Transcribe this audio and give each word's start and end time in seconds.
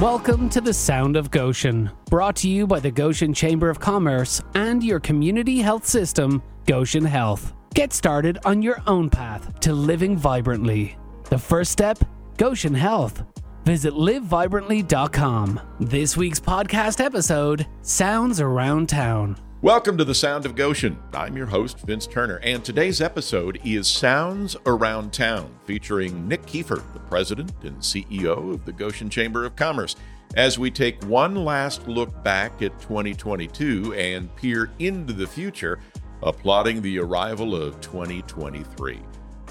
Welcome 0.00 0.48
to 0.50 0.62
the 0.62 0.72
Sound 0.72 1.14
of 1.18 1.30
Goshen, 1.30 1.90
brought 2.08 2.34
to 2.36 2.48
you 2.48 2.66
by 2.66 2.80
the 2.80 2.90
Goshen 2.90 3.34
Chamber 3.34 3.68
of 3.68 3.80
Commerce 3.80 4.40
and 4.54 4.82
your 4.82 4.98
community 4.98 5.58
health 5.58 5.86
system, 5.86 6.42
Goshen 6.64 7.04
Health. 7.04 7.52
Get 7.74 7.92
started 7.92 8.38
on 8.46 8.62
your 8.62 8.82
own 8.86 9.10
path 9.10 9.60
to 9.60 9.74
living 9.74 10.16
vibrantly. 10.16 10.96
The 11.24 11.36
first 11.36 11.70
step 11.70 11.98
Goshen 12.38 12.72
Health. 12.72 13.22
Visit 13.66 13.92
livevibrantly.com. 13.92 15.60
This 15.80 16.16
week's 16.16 16.40
podcast 16.40 17.04
episode 17.04 17.66
Sounds 17.82 18.40
Around 18.40 18.88
Town. 18.88 19.36
Welcome 19.62 19.98
to 19.98 20.06
the 20.06 20.14
Sound 20.14 20.46
of 20.46 20.56
Goshen. 20.56 20.98
I'm 21.12 21.36
your 21.36 21.44
host, 21.44 21.80
Vince 21.80 22.06
Turner, 22.06 22.40
and 22.42 22.64
today's 22.64 23.02
episode 23.02 23.60
is 23.62 23.86
Sounds 23.88 24.56
Around 24.64 25.12
Town, 25.12 25.54
featuring 25.66 26.26
Nick 26.26 26.46
Kiefer, 26.46 26.82
the 26.94 27.00
president 27.00 27.52
and 27.62 27.76
CEO 27.76 28.54
of 28.54 28.64
the 28.64 28.72
Goshen 28.72 29.10
Chamber 29.10 29.44
of 29.44 29.56
Commerce, 29.56 29.96
as 30.34 30.58
we 30.58 30.70
take 30.70 31.04
one 31.04 31.34
last 31.34 31.86
look 31.86 32.24
back 32.24 32.62
at 32.62 32.80
2022 32.80 33.92
and 33.92 34.34
peer 34.34 34.70
into 34.78 35.12
the 35.12 35.26
future, 35.26 35.78
applauding 36.22 36.80
the 36.80 36.98
arrival 36.98 37.54
of 37.54 37.78
2023. 37.82 38.98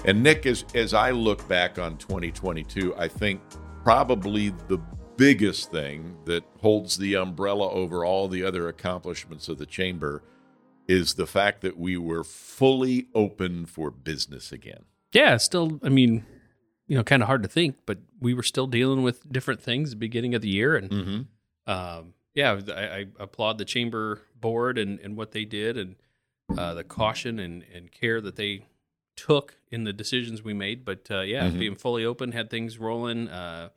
And 0.06 0.24
Nick, 0.24 0.44
as, 0.44 0.64
as 0.74 0.92
I 0.92 1.12
look 1.12 1.46
back 1.46 1.78
on 1.78 1.96
2022, 1.98 2.96
I 2.96 3.06
think 3.06 3.40
probably 3.84 4.48
the 4.66 4.80
biggest 5.20 5.70
thing 5.70 6.16
that 6.24 6.42
holds 6.62 6.96
the 6.96 7.14
umbrella 7.14 7.68
over 7.70 8.04
all 8.06 8.26
the 8.26 8.42
other 8.42 8.66
accomplishments 8.68 9.48
of 9.48 9.58
the 9.58 9.66
chamber 9.66 10.22
is 10.88 11.14
the 11.14 11.26
fact 11.26 11.60
that 11.60 11.78
we 11.78 11.96
were 11.96 12.24
fully 12.24 13.06
open 13.14 13.66
for 13.66 13.90
business 13.90 14.50
again. 14.50 14.84
Yeah, 15.12 15.36
still, 15.36 15.78
I 15.82 15.90
mean, 15.90 16.24
you 16.88 16.96
know, 16.96 17.04
kind 17.04 17.22
of 17.22 17.26
hard 17.26 17.42
to 17.42 17.48
think, 17.50 17.76
but 17.84 17.98
we 18.18 18.32
were 18.32 18.42
still 18.42 18.66
dealing 18.66 19.02
with 19.02 19.30
different 19.30 19.60
things 19.60 19.90
at 19.90 19.96
the 19.96 19.96
beginning 20.00 20.34
of 20.34 20.40
the 20.42 20.48
year. 20.48 20.74
And 20.74 20.90
Mm-hmm. 20.90 21.70
um, 21.70 22.14
yeah, 22.34 22.58
I, 22.74 22.80
I 22.82 23.06
applaud 23.18 23.58
the 23.58 23.64
chamber 23.64 24.22
board 24.40 24.78
and, 24.78 24.98
and 25.00 25.16
what 25.18 25.32
they 25.32 25.44
did 25.44 25.76
and 25.76 25.96
uh, 26.56 26.72
the 26.74 26.82
caution 26.84 27.38
and, 27.38 27.62
and 27.74 27.92
care 27.92 28.20
that 28.22 28.36
they 28.36 28.64
took 29.16 29.56
in 29.70 29.84
the 29.84 29.92
decisions 29.92 30.42
we 30.42 30.54
made. 30.54 30.84
But 30.84 31.08
uh, 31.10 31.20
yeah, 31.20 31.48
Mhm. 31.50 31.58
being 31.58 31.74
fully 31.76 32.04
open, 32.06 32.32
had 32.32 32.48
things 32.48 32.78
rolling, 32.78 33.28
uh, 33.28 33.68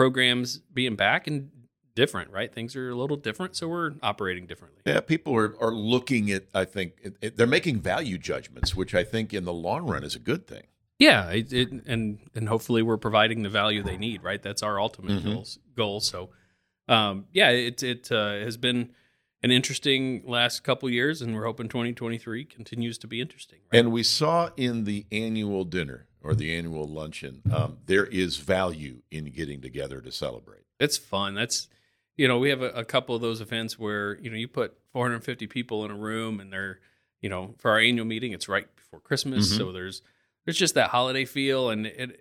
programs 0.00 0.56
being 0.72 0.96
back 0.96 1.26
and 1.26 1.50
different, 1.94 2.30
right? 2.30 2.50
Things 2.54 2.74
are 2.74 2.88
a 2.88 2.94
little 2.94 3.18
different, 3.18 3.54
so 3.54 3.68
we're 3.68 3.92
operating 4.02 4.46
differently. 4.46 4.80
Yeah, 4.86 5.00
people 5.00 5.36
are, 5.36 5.54
are 5.60 5.72
looking 5.74 6.30
at, 6.30 6.44
I 6.54 6.64
think, 6.64 6.92
it, 7.02 7.16
it- 7.20 7.36
they're 7.36 7.46
making 7.46 7.80
value 7.82 8.16
judgments, 8.16 8.74
which 8.74 8.94
I 8.94 9.04
think 9.04 9.34
in 9.34 9.44
the 9.44 9.52
long 9.52 9.86
run 9.86 10.02
is 10.02 10.14
a 10.16 10.18
good 10.18 10.46
thing. 10.46 10.62
Yeah, 10.98 11.28
it, 11.30 11.52
it, 11.52 11.70
and 11.86 12.18
and 12.34 12.48
hopefully 12.48 12.82
we're 12.82 12.96
providing 12.98 13.42
the 13.42 13.50
value 13.50 13.82
they 13.82 13.98
need, 13.98 14.22
right? 14.22 14.42
That's 14.42 14.62
our 14.62 14.80
ultimate 14.80 15.22
Mhm. 15.22 15.32
goals. 15.34 15.58
Goal. 15.76 16.00
So, 16.00 16.30
um, 16.88 17.26
yeah, 17.32 17.50
it 17.50 17.82
it 17.82 18.10
uh, 18.10 18.38
has 18.46 18.56
been 18.56 18.90
an 19.42 19.50
interesting 19.50 20.22
last 20.26 20.62
couple 20.64 20.88
years, 20.90 21.20
and 21.22 21.34
we're 21.34 21.44
hoping 21.46 21.68
2023 21.68 22.44
continues 22.46 22.96
to 22.98 23.06
be 23.06 23.20
interesting. 23.20 23.58
Right? 23.72 23.78
And 23.80 23.92
we 23.92 24.02
saw 24.02 24.50
in 24.56 24.84
the 24.84 25.06
annual 25.12 25.64
dinner 25.64 26.06
or 26.22 26.34
the 26.34 26.54
annual 26.56 26.86
luncheon, 26.86 27.42
um, 27.52 27.78
there 27.86 28.06
is 28.06 28.36
value 28.36 29.02
in 29.10 29.26
getting 29.26 29.60
together 29.60 30.00
to 30.00 30.12
celebrate. 30.12 30.62
it's 30.78 30.96
fun. 30.98 31.34
That's 31.34 31.68
you 32.16 32.28
know 32.28 32.38
we 32.38 32.50
have 32.50 32.62
a, 32.62 32.70
a 32.70 32.84
couple 32.84 33.14
of 33.14 33.22
those 33.22 33.40
events 33.40 33.78
where 33.78 34.18
you 34.20 34.30
know 34.30 34.36
you 34.36 34.48
put 34.48 34.76
450 34.92 35.46
people 35.46 35.84
in 35.84 35.90
a 35.90 35.96
room, 35.96 36.40
and 36.40 36.52
they're 36.52 36.80
you 37.22 37.28
know 37.28 37.54
for 37.58 37.70
our 37.70 37.78
annual 37.78 38.06
meeting, 38.06 38.32
it's 38.32 38.48
right 38.48 38.66
before 38.76 39.00
Christmas, 39.00 39.52
Mhm. 39.52 39.56
so 39.56 39.72
there's 39.72 40.02
there's 40.44 40.56
just 40.58 40.74
that 40.74 40.90
holiday 40.90 41.24
feel, 41.24 41.70
and 41.70 41.86
it, 41.86 42.18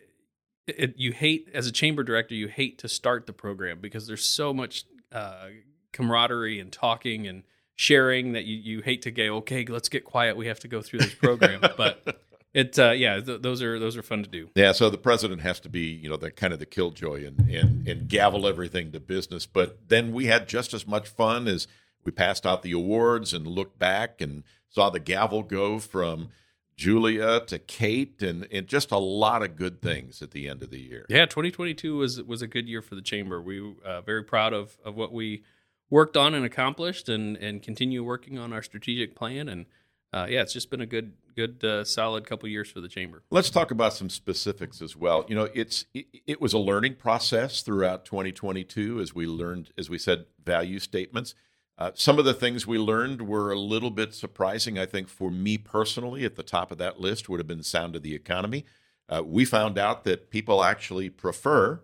it 0.67 0.93
you 0.97 1.11
hate 1.11 1.49
as 1.53 1.67
a 1.67 1.71
chamber 1.71 2.03
director, 2.03 2.35
you 2.35 2.47
hate 2.47 2.77
to 2.79 2.87
start 2.87 3.25
the 3.27 3.33
program 3.33 3.79
because 3.79 4.07
there's 4.07 4.23
so 4.25 4.53
much 4.53 4.85
uh, 5.11 5.47
camaraderie 5.91 6.59
and 6.59 6.71
talking 6.71 7.27
and 7.27 7.43
sharing 7.75 8.33
that 8.33 8.43
you, 8.45 8.55
you 8.57 8.81
hate 8.81 9.01
to 9.03 9.09
go 9.11 9.37
okay 9.37 9.65
let's 9.65 9.87
get 9.89 10.03
quiet 10.03 10.35
we 10.35 10.47
have 10.47 10.59
to 10.59 10.67
go 10.67 10.81
through 10.81 10.99
this 10.99 11.13
program 11.15 11.61
but 11.77 12.21
it 12.53 12.77
uh, 12.79 12.91
yeah 12.91 13.19
th- 13.19 13.41
those 13.41 13.61
are 13.61 13.79
those 13.79 13.95
are 13.95 14.01
fun 14.01 14.23
to 14.23 14.29
do 14.29 14.49
Yeah, 14.55 14.71
so 14.71 14.89
the 14.89 14.97
president 14.97 15.41
has 15.41 15.59
to 15.61 15.69
be, 15.69 15.81
you 15.81 16.09
know, 16.09 16.17
the 16.17 16.31
kind 16.31 16.53
of 16.53 16.59
the 16.59 16.65
killjoy 16.65 17.25
and, 17.25 17.39
and 17.49 17.87
and 17.87 18.07
gavel 18.07 18.47
everything 18.47 18.91
to 18.91 18.99
business. 18.99 19.45
But 19.45 19.89
then 19.89 20.13
we 20.13 20.25
had 20.25 20.47
just 20.47 20.73
as 20.73 20.87
much 20.87 21.07
fun 21.07 21.47
as 21.47 21.67
we 22.03 22.11
passed 22.11 22.45
out 22.45 22.63
the 22.63 22.71
awards 22.71 23.33
and 23.33 23.45
looked 23.45 23.77
back 23.77 24.21
and 24.21 24.43
saw 24.69 24.89
the 24.89 24.99
gavel 24.99 25.43
go 25.43 25.79
from 25.79 26.29
Julia 26.75 27.41
to 27.41 27.59
Kate 27.59 28.21
and, 28.23 28.47
and 28.51 28.65
just 28.65 28.91
a 28.91 28.97
lot 28.97 29.43
of 29.43 29.57
good 29.57 29.81
things 29.81 30.21
at 30.21 30.31
the 30.31 30.47
end 30.47 30.63
of 30.63 30.69
the 30.69 30.79
year. 30.79 31.05
Yeah, 31.09 31.25
2022 31.25 31.97
was 31.97 32.23
was 32.23 32.41
a 32.41 32.47
good 32.47 32.69
year 32.69 32.81
for 32.81 32.95
the 32.95 33.01
chamber. 33.01 33.41
We 33.41 33.75
uh, 33.85 34.01
very 34.01 34.23
proud 34.23 34.53
of 34.53 34.77
of 34.83 34.95
what 34.95 35.11
we 35.11 35.43
worked 35.89 36.15
on 36.15 36.33
and 36.33 36.45
accomplished, 36.45 37.09
and 37.09 37.35
and 37.37 37.61
continue 37.61 38.03
working 38.03 38.39
on 38.39 38.53
our 38.53 38.63
strategic 38.63 39.15
plan. 39.15 39.49
And 39.49 39.65
uh, 40.11 40.25
yeah, 40.29 40.41
it's 40.41 40.53
just 40.53 40.69
been 40.69 40.81
a 40.81 40.85
good 40.85 41.13
good 41.35 41.63
uh, 41.63 41.83
solid 41.83 42.25
couple 42.25 42.49
years 42.49 42.69
for 42.69 42.81
the 42.81 42.87
chamber. 42.87 43.23
Let's 43.31 43.49
talk 43.49 43.71
about 43.71 43.93
some 43.93 44.09
specifics 44.09 44.81
as 44.81 44.95
well. 44.95 45.25
You 45.27 45.35
know, 45.35 45.49
it's 45.53 45.85
it, 45.93 46.07
it 46.25 46.41
was 46.41 46.53
a 46.53 46.57
learning 46.57 46.95
process 46.95 47.61
throughout 47.61 48.05
2022 48.05 48.99
as 48.99 49.13
we 49.13 49.27
learned, 49.27 49.71
as 49.77 49.89
we 49.89 49.97
said, 49.97 50.25
value 50.43 50.79
statements. 50.79 51.35
Uh, 51.77 51.91
some 51.93 52.19
of 52.19 52.25
the 52.25 52.33
things 52.33 52.67
we 52.67 52.77
learned 52.77 53.21
were 53.21 53.51
a 53.51 53.59
little 53.59 53.91
bit 53.91 54.13
surprising, 54.13 54.77
I 54.77 54.85
think, 54.85 55.07
for 55.07 55.31
me 55.31 55.57
personally. 55.57 56.25
At 56.25 56.35
the 56.35 56.43
top 56.43 56.71
of 56.71 56.77
that 56.79 56.99
list 56.99 57.29
would 57.29 57.39
have 57.39 57.47
been 57.47 57.63
sound 57.63 57.95
of 57.95 58.03
the 58.03 58.15
economy. 58.15 58.65
Uh, 59.07 59.23
we 59.25 59.45
found 59.45 59.77
out 59.77 60.03
that 60.03 60.29
people 60.29 60.63
actually 60.63 61.09
prefer 61.09 61.81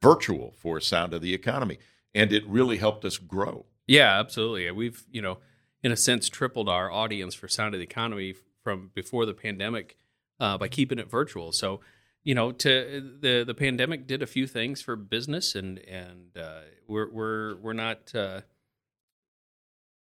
virtual 0.00 0.54
for 0.56 0.80
sound 0.80 1.12
of 1.12 1.20
the 1.20 1.34
economy, 1.34 1.78
and 2.14 2.32
it 2.32 2.46
really 2.46 2.78
helped 2.78 3.04
us 3.04 3.18
grow. 3.18 3.66
Yeah, 3.86 4.18
absolutely. 4.18 4.70
We've 4.70 5.04
you 5.10 5.20
know 5.20 5.38
in 5.82 5.92
a 5.92 5.96
sense 5.96 6.28
tripled 6.28 6.68
our 6.68 6.90
audience 6.90 7.34
for 7.34 7.48
Sound 7.48 7.74
of 7.74 7.80
the 7.80 7.84
Economy 7.84 8.34
from 8.62 8.90
before 8.94 9.26
the 9.26 9.34
pandemic 9.34 9.96
uh, 10.38 10.58
by 10.58 10.68
keeping 10.68 10.98
it 10.98 11.10
virtual. 11.10 11.52
So 11.52 11.80
you 12.22 12.34
know 12.34 12.52
to 12.52 13.16
the 13.20 13.44
the 13.46 13.54
pandemic 13.54 14.06
did 14.06 14.22
a 14.22 14.26
few 14.26 14.46
things 14.46 14.82
for 14.82 14.96
business 14.96 15.54
and 15.54 15.78
and 15.80 16.36
uh, 16.36 16.60
we're 16.86 17.10
we're 17.10 17.56
we're 17.56 17.72
not 17.72 18.14
uh, 18.14 18.42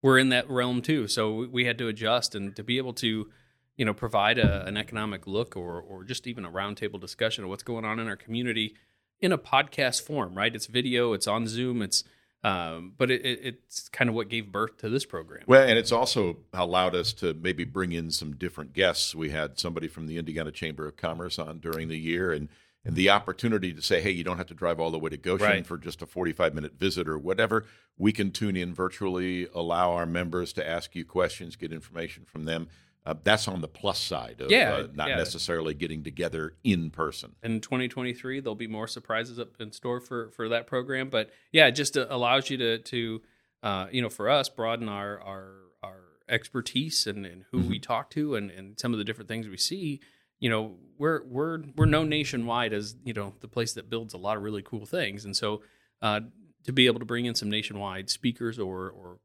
we're 0.01 0.17
in 0.17 0.29
that 0.29 0.49
realm 0.49 0.81
too 0.81 1.07
so 1.07 1.45
we- 1.45 1.65
had 1.65 1.77
to 1.77 1.87
adjust 1.87 2.35
and 2.35 2.55
to 2.55 2.63
be 2.63 2.77
able 2.77 2.93
to 2.93 3.29
you 3.75 3.85
know 3.85 3.93
provide 3.93 4.39
a, 4.39 4.65
an 4.65 4.77
economic 4.77 5.27
look 5.27 5.55
or 5.55 5.79
or 5.79 6.03
just 6.03 6.27
even 6.27 6.45
a 6.45 6.51
roundtable 6.51 6.99
discussion 6.99 7.43
of 7.43 7.49
what's 7.49 7.63
going 7.63 7.85
on 7.85 7.99
in 7.99 8.07
our 8.07 8.15
community 8.15 8.75
in 9.19 9.31
a 9.31 9.37
podcast 9.37 10.01
form 10.01 10.35
right 10.35 10.55
it's 10.55 10.65
video 10.67 11.13
it's 11.13 11.27
on 11.27 11.47
zoom 11.47 11.81
it's 11.81 12.03
um, 12.43 12.93
but 12.97 13.09
it, 13.11 13.25
it, 13.25 13.39
it's 13.43 13.89
kind 13.89 14.09
of 14.09 14.15
what 14.15 14.29
gave 14.29 14.51
birth 14.51 14.77
to 14.77 14.89
this 14.89 15.05
program 15.05 15.43
Well, 15.47 15.67
and 15.67 15.77
it's 15.77 15.91
also 15.91 16.37
allowed 16.53 16.95
us 16.95 17.11
to 17.13 17.33
maybe 17.33 17.65
bring 17.65 17.91
in 17.91 18.11
some 18.11 18.35
different 18.35 18.73
guests. 18.73 19.15
We 19.15 19.29
had 19.31 19.59
somebody 19.59 19.87
from 19.87 20.07
the 20.07 20.17
Indiana 20.17 20.51
Chamber 20.51 20.87
of 20.87 20.95
Commerce 20.97 21.39
on 21.39 21.59
during 21.59 21.87
the 21.87 21.97
year, 21.97 22.31
and 22.31 22.49
and 22.85 22.95
the 22.95 23.09
opportunity 23.09 23.73
to 23.73 23.81
say, 23.81 23.99
hey, 24.01 24.11
you 24.11 24.23
don't 24.23 24.37
have 24.37 24.47
to 24.47 24.53
drive 24.53 24.79
all 24.79 24.91
the 24.91 24.99
way 24.99 25.09
to 25.09 25.17
Goshen 25.17 25.45
Right. 25.45 25.65
for 25.65 25.77
just 25.77 26.01
a 26.01 26.05
forty-five 26.05 26.53
minute 26.53 26.73
visit 26.79 27.09
or 27.09 27.17
whatever. 27.17 27.65
We 27.97 28.13
can 28.13 28.31
tune 28.31 28.55
in 28.55 28.73
virtually, 28.73 29.47
allow 29.53 29.91
our 29.91 30.05
members 30.05 30.53
to 30.53 30.65
ask 30.67 30.95
you 30.95 31.03
questions, 31.03 31.55
get 31.57 31.73
information 31.73 32.23
from 32.23 32.45
them. 32.45 32.69
Uh, 33.07 33.13
that's 33.23 33.47
on 33.47 33.61
the 33.61 33.67
plus 33.69 33.99
side 33.99 34.41
of 34.41 34.51
Yeah, 34.51 34.73
uh, 34.73 34.87
not 34.93 35.07
yeah. 35.07 35.15
necessarily 35.15 35.73
getting 35.73 36.03
together 36.03 36.55
in 36.65 36.89
person. 36.89 37.35
in 37.41 37.61
2023 37.61 38.41
there'll 38.41 38.53
be 38.53 38.67
more 38.67 38.87
surprises 38.87 39.39
up 39.39 39.49
in 39.61 39.71
store 39.71 40.01
for 40.01 40.29
for 40.31 40.49
that 40.49 40.67
program 40.67 41.09
but 41.09 41.29
yeah 41.53 41.67
it 41.67 41.71
just 41.71 41.95
uh, 41.97 42.05
allows 42.09 42.49
you 42.49 42.57
to 42.57 42.79
to 42.79 43.21
uh, 43.63 43.87
you 43.91 44.01
know 44.01 44.09
for 44.09 44.29
us 44.29 44.49
broaden 44.49 44.89
our 44.89 45.21
our 45.21 45.53
our 45.81 45.99
expertise 46.27 47.07
and, 47.07 47.25
and 47.25 47.45
who 47.51 47.59
we 47.59 47.79
talk 47.79 48.09
to 48.09 48.35
and 48.35 48.51
and 48.51 48.77
some 48.77 48.91
of 48.93 48.97
the 48.97 49.05
different 49.05 49.29
things 49.29 49.47
we 49.47 49.55
see 49.57 50.01
you 50.39 50.49
know 50.49 50.75
we're 50.97 51.23
we're 51.23 51.61
we're 51.77 51.85
known 51.85 52.09
nationwide 52.09 52.73
as 52.73 52.95
you 53.05 53.13
know 53.13 53.33
the 53.39 53.47
place 53.47 53.71
that 53.73 53.89
builds 53.89 54.13
a 54.13 54.17
lot 54.17 54.35
of 54.35 54.43
really 54.43 54.61
cool 54.61 54.85
things 54.85 55.23
and 55.23 55.35
so 55.37 55.61
uh, 56.01 56.19
to 56.65 56.73
be 56.73 56.85
able 56.87 56.99
to 56.99 57.05
bring 57.05 57.25
in 57.25 57.33
some 57.33 57.49
nationwide 57.49 58.09
speakers 58.09 58.59
or 58.59 58.89
or 58.89 59.19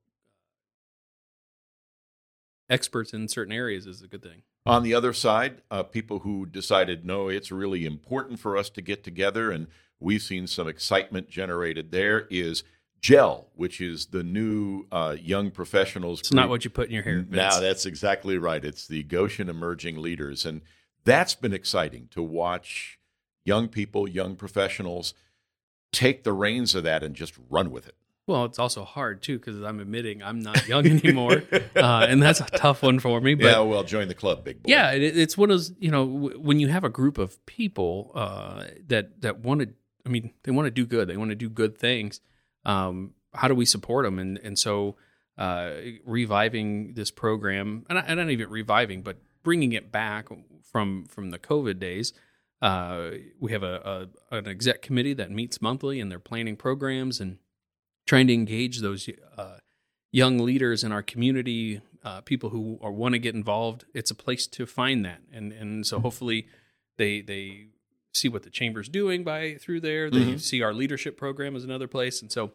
experts 2.70 3.12
in 3.12 3.29
certain 3.29 3.53
areas 3.53 3.87
is 3.87 4.03
a 4.03 4.09
good 4.09 4.23
thing 4.23 4.43
On 4.64 4.82
the 4.82 4.94
other 4.94 5.12
side, 5.12 5.62
uh, 5.70 5.82
people 5.82 6.20
who 6.20 6.47
decided, 6.47 7.05
no, 7.05 7.29
it's 7.29 7.50
really 7.50 7.85
important 7.85 8.38
for 8.38 8.56
us 8.56 8.70
to 8.70 8.81
get 8.81 9.03
together, 9.03 9.50
and 9.50 9.67
we've 9.99 10.23
seen 10.23 10.47
some 10.47 10.69
excitement 10.69 11.29
generated 11.29 11.91
there, 11.91 12.26
is 12.31 12.62
GEL, 13.00 13.49
which 13.56 13.81
is 13.81 14.06
the 14.06 14.23
new 14.23 14.87
uh, 14.93 15.17
young 15.20 15.50
professionals. 15.50 16.20
it's 16.20 16.32
not 16.32 16.49
what 16.49 16.64
you 16.64 16.70
put 16.70 16.87
in 16.87 16.94
your 16.94 17.03
hair 17.03 17.26
Now, 17.29 17.59
that's 17.59 17.85
exactly 17.85 18.38
right. 18.38 18.64
It's 18.64 18.87
the 18.87 19.03
Goshen 19.03 19.49
Emerging 19.49 20.00
Leaders. 20.00 20.47
And 20.47 20.62
that's 21.05 21.35
been 21.35 21.53
exciting 21.53 22.09
to 22.12 22.23
watch 22.23 23.00
young 23.44 23.67
people, 23.67 24.09
young 24.09 24.37
professionals 24.37 25.14
take 25.91 26.23
the 26.23 26.32
reins 26.32 26.75
of 26.75 26.85
that 26.85 27.03
and 27.03 27.14
just 27.14 27.35
run 27.50 27.70
with 27.70 27.87
it. 27.88 27.97
Well, 28.26 28.44
it's 28.44 28.58
also 28.58 28.84
hard 28.84 29.22
too 29.22 29.38
because 29.38 29.60
I'm 29.62 29.80
admitting 29.80 30.22
I'm 30.22 30.40
not 30.40 30.69
young 30.69 30.86
anymore, 31.04 31.42
uh, 31.74 32.06
and 32.08 32.22
that's 32.22 32.40
a 32.40 32.44
tough 32.44 32.82
one 32.82 33.00
for 33.00 33.20
me. 33.20 33.34
But 33.34 33.46
yeah, 33.46 33.60
well, 33.60 33.82
join 33.82 34.08
the 34.08 34.14
club, 34.14 34.44
big 34.44 34.62
boy. 34.62 34.70
Yeah, 34.70 34.92
it, 34.92 35.16
it's 35.16 35.36
one 35.36 35.50
of 35.50 35.54
those 35.54 35.72
you 35.78 35.90
know 35.90 36.06
w- 36.06 36.38
when 36.38 36.60
you 36.60 36.69
have 36.69 36.84
a 36.84 36.88
group 36.88 37.19
of 37.19 37.44
people 37.46 38.12
uh, 38.14 38.64
that 38.86 39.20
that 39.22 39.40
want 39.40 39.62
to 39.62 39.69
I 40.06 40.08
mean, 40.08 40.32
they 40.42 40.52
want 40.52 40.66
to 40.66 40.70
do 40.70 40.86
good. 40.86 41.08
They 41.08 41.16
want 41.16 41.30
to 41.30 41.36
do 41.36 41.48
good 41.48 41.78
things. 41.78 42.20
Um, 42.64 43.14
how 43.34 43.48
do 43.48 43.54
we 43.54 43.64
support 43.64 44.04
them? 44.04 44.19
And 44.19 44.38
and 44.38 44.58
so 44.58 44.96
uh, 45.38 45.72
reviving 46.04 46.94
this 46.94 47.10
program, 47.10 47.84
and, 47.88 47.98
I, 47.98 48.02
and 48.02 48.18
not 48.18 48.30
even 48.30 48.50
reviving, 48.50 49.02
but 49.02 49.18
bringing 49.42 49.72
it 49.72 49.90
back 49.90 50.28
from 50.62 51.06
from 51.06 51.30
the 51.30 51.38
COVID 51.38 51.78
days. 51.78 52.12
Uh, 52.60 53.10
we 53.40 53.50
have 53.50 53.64
a, 53.64 54.08
a, 54.30 54.36
an 54.36 54.46
exec 54.46 54.82
committee 54.82 55.14
that 55.14 55.32
meets 55.32 55.60
monthly, 55.60 55.98
and 55.98 56.12
they're 56.12 56.20
planning 56.20 56.54
programs 56.54 57.20
and 57.20 57.38
trying 58.06 58.26
to 58.26 58.34
engage 58.34 58.81
those 58.81 59.08
uh, 59.37 59.58
young 60.10 60.38
leaders 60.38 60.84
in 60.84 60.93
our 60.93 61.02
community, 61.02 61.81
uh, 62.04 62.20
people 62.22 62.50
who 62.50 62.78
want 62.82 63.14
to 63.14 63.19
get 63.19 63.34
involved. 63.34 63.84
It's 63.94 64.10
a 64.10 64.14
place 64.14 64.46
to 64.49 64.66
find 64.66 65.04
that, 65.04 65.20
and 65.32 65.52
and 65.52 65.87
so 65.87 66.00
hopefully 66.00 66.46
they 66.96 67.20
they 67.20 67.66
see 68.14 68.28
what 68.28 68.43
the 68.43 68.50
chamber's 68.50 68.88
doing 68.88 69.25
by 69.25 69.54
through 69.54 69.81
there. 69.81 70.10
They 70.10 70.19
Mhm. 70.34 70.40
see 70.40 70.60
our 70.62 70.75
leadership 70.75 71.16
program 71.16 71.56
as 71.56 71.64
another 71.64 71.87
place, 71.88 72.20
and 72.20 72.31
so 72.31 72.52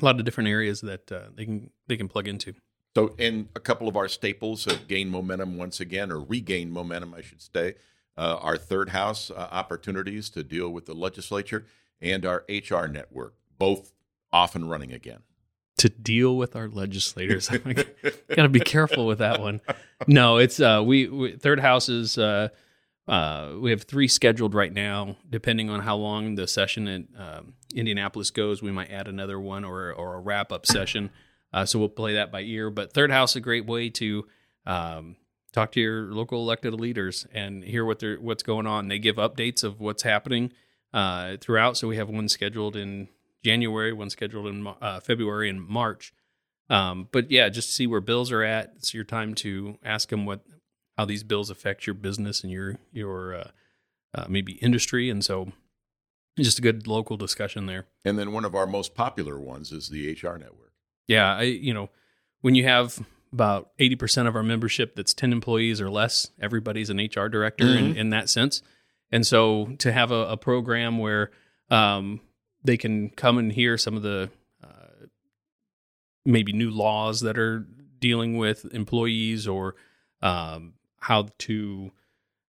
a 0.00 0.04
lot 0.04 0.18
of 0.18 0.24
different 0.24 0.48
areas 0.48 0.80
that 0.80 1.12
uh, 1.12 1.28
they 1.34 1.44
can 1.44 1.70
they 1.86 1.96
can 1.96 2.08
plug 2.08 2.26
into. 2.26 2.54
So, 2.96 3.14
and 3.20 3.48
a 3.54 3.60
couple 3.60 3.86
of 3.86 3.96
our 3.96 4.08
staples 4.08 4.64
have 4.64 4.88
gained 4.88 5.10
momentum 5.12 5.56
once 5.56 5.78
again, 5.78 6.10
or 6.10 6.18
regained 6.20 6.72
momentum, 6.72 7.14
I 7.14 7.20
should 7.20 7.40
say. 7.40 7.74
Uh, 8.16 8.36
our 8.40 8.56
third 8.56 8.88
house 8.88 9.30
uh, 9.30 9.34
opportunities 9.52 10.28
to 10.30 10.42
deal 10.42 10.70
with 10.70 10.86
the 10.86 10.94
legislature 10.94 11.66
and 12.00 12.26
our 12.26 12.44
HR 12.48 12.86
network, 12.88 13.34
both 13.58 13.92
off 14.32 14.54
and 14.54 14.70
running 14.70 14.92
again. 14.92 15.20
to 15.78 15.88
deal 15.88 16.36
with 16.36 16.54
our 16.56 16.68
legislators. 16.68 17.50
i'm 17.50 17.62
Got 17.72 18.42
to 18.42 18.48
be 18.48 18.60
careful 18.60 19.06
with 19.06 19.18
that 19.18 19.40
one. 19.40 19.60
No, 20.06 20.36
it's 20.36 20.60
uh, 20.60 20.82
we, 20.84 21.08
we 21.08 21.36
third 21.36 21.60
house 21.60 21.88
is 21.88 22.18
uh, 22.18 22.48
uh, 23.08 23.54
we 23.58 23.70
have 23.70 23.82
three 23.84 24.06
scheduled 24.08 24.54
right 24.54 24.72
now. 24.72 25.16
Depending 25.28 25.70
on 25.70 25.80
how 25.80 25.96
long 25.96 26.34
the 26.34 26.46
session 26.46 26.86
in 26.86 27.08
um, 27.18 27.54
Indianapolis 27.74 28.30
goes, 28.30 28.62
we 28.62 28.70
might 28.70 28.90
add 28.90 29.08
another 29.08 29.40
one 29.40 29.64
or 29.64 29.92
or 29.92 30.14
a 30.14 30.20
wrap 30.20 30.52
up 30.52 30.66
session. 30.66 31.10
Uh, 31.52 31.64
so 31.64 31.78
we'll 31.78 31.88
play 31.88 32.14
that 32.14 32.30
by 32.30 32.42
ear. 32.42 32.70
But 32.70 32.92
third 32.92 33.10
house 33.10 33.32
is 33.32 33.36
a 33.36 33.40
great 33.40 33.66
way 33.66 33.90
to 33.90 34.26
um, 34.66 35.16
talk 35.52 35.72
to 35.72 35.80
your 35.80 36.12
local 36.12 36.40
elected 36.42 36.74
leaders 36.74 37.26
and 37.32 37.64
hear 37.64 37.84
what 37.84 37.98
they're 37.98 38.16
what's 38.20 38.42
going 38.42 38.66
on. 38.66 38.88
They 38.88 38.98
give 38.98 39.16
updates 39.16 39.64
of 39.64 39.80
what's 39.80 40.02
happening 40.02 40.52
uh, 40.92 41.38
throughout. 41.40 41.76
So 41.76 41.88
we 41.88 41.96
have 41.96 42.08
one 42.08 42.28
scheduled 42.28 42.76
in 42.76 43.08
January, 43.44 43.92
one 43.92 44.10
scheduled 44.10 44.46
in 44.46 44.66
uh, 44.66 45.00
February 45.00 45.48
and 45.48 45.66
March. 45.66 46.12
Um, 46.68 47.08
but 47.10 47.30
yeah, 47.30 47.48
just 47.48 47.74
see 47.74 47.86
where 47.86 48.00
bills 48.00 48.30
are 48.30 48.42
at. 48.42 48.72
It's 48.76 48.94
your 48.94 49.04
time 49.04 49.34
to 49.36 49.78
ask 49.84 50.08
them 50.08 50.24
what 50.24 50.40
how 50.96 51.04
these 51.04 51.24
bills 51.24 51.50
affect 51.50 51.86
your 51.86 51.94
business 51.94 52.42
and 52.42 52.52
your 52.52 52.78
your 52.92 53.34
uh, 53.34 53.50
uh, 54.14 54.24
maybe 54.28 54.52
industry. 54.54 55.10
And 55.10 55.24
so, 55.24 55.52
just 56.38 56.58
a 56.58 56.62
good 56.62 56.86
local 56.86 57.16
discussion 57.16 57.66
there. 57.66 57.86
And 58.04 58.18
then 58.18 58.32
one 58.32 58.44
of 58.44 58.54
our 58.54 58.66
most 58.66 58.94
popular 58.94 59.38
ones 59.38 59.72
is 59.72 59.88
the 59.88 60.12
HR 60.12 60.36
network. 60.36 60.72
Yeah, 61.08 61.36
I 61.36 61.42
you 61.42 61.74
know 61.74 61.90
when 62.40 62.54
you 62.54 62.64
have 62.64 63.04
about 63.32 63.70
eighty 63.80 63.96
percent 63.96 64.28
of 64.28 64.36
our 64.36 64.44
membership 64.44 64.94
that's 64.94 65.12
ten 65.12 65.32
employees 65.32 65.80
or 65.80 65.90
less, 65.90 66.30
everybody's 66.40 66.90
an 66.90 66.98
HR 66.98 67.28
director 67.28 67.66
in, 67.66 67.96
in 67.96 68.10
that 68.10 68.28
sense. 68.28 68.62
And 69.10 69.26
so 69.26 69.74
to 69.78 69.90
have 69.90 70.12
a, 70.12 70.26
a 70.26 70.36
program 70.36 70.98
where 70.98 71.32
um, 71.68 72.20
they 72.62 72.76
can 72.76 73.10
come 73.10 73.38
and 73.38 73.52
hear 73.52 73.78
some 73.78 73.96
of 73.96 74.02
the 74.02 74.30
uh, 74.62 75.06
maybe 76.24 76.52
new 76.52 76.70
laws 76.70 77.20
that 77.20 77.38
are 77.38 77.66
dealing 77.98 78.36
with 78.36 78.66
employees 78.72 79.46
or 79.46 79.74
um, 80.22 80.74
how 81.00 81.28
to 81.38 81.90